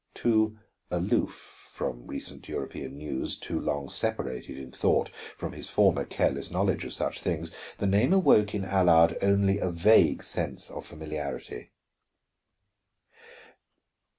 Too 0.15 0.57
aloof 0.89 1.67
from 1.69 2.07
recent 2.07 2.49
European 2.49 2.97
news, 2.97 3.35
too 3.37 3.59
long 3.59 3.87
separated 3.87 4.57
in 4.57 4.71
thought 4.71 5.09
from 5.37 5.51
his 5.51 5.69
former 5.69 6.05
careless 6.05 6.49
knowledge 6.49 6.83
of 6.83 6.93
such 6.93 7.21
things, 7.21 7.51
the 7.77 7.85
name 7.85 8.11
awoke 8.11 8.55
in 8.55 8.65
Allard 8.65 9.15
only 9.21 9.59
a 9.59 9.69
vague 9.69 10.23
sense 10.23 10.71
of 10.71 10.87
familiarity. 10.87 11.69